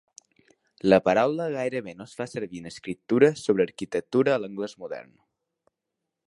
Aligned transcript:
La 0.93 0.97
paraula 1.07 1.45
gairebé 1.55 1.93
no 1.99 2.07
es 2.09 2.15
fa 2.21 2.27
servir 2.31 2.63
en 2.63 2.71
escriptura 2.71 3.29
sobre 3.43 3.69
arquitectura 3.69 4.35
a 4.37 4.41
l'anglès 4.45 4.75
modern. 4.85 5.15